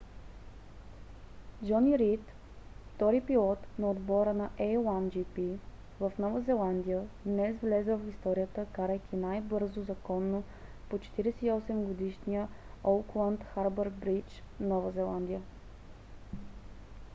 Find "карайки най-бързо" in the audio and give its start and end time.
8.71-9.81